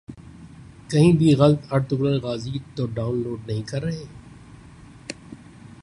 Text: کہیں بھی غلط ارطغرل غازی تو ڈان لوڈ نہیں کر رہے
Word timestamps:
کہیں 0.91 1.11
بھی 1.17 1.33
غلط 1.35 1.73
ارطغرل 1.73 2.19
غازی 2.19 2.57
تو 2.75 2.85
ڈان 2.95 3.21
لوڈ 3.23 3.47
نہیں 3.47 3.61
کر 3.61 3.83
رہے 3.83 4.03